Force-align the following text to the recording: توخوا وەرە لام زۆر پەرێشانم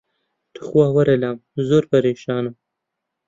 توخوا 0.55 0.85
وەرە 0.95 1.15
لام 1.21 1.37
زۆر 1.67 1.83
پەرێشانم 1.91 2.55